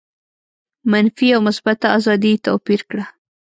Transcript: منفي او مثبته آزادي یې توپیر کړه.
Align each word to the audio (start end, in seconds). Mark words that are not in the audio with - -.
منفي 0.91 1.27
او 1.35 1.41
مثبته 1.47 1.87
آزادي 1.97 2.29
یې 2.33 2.43
توپیر 2.45 2.81
کړه. 2.89 3.03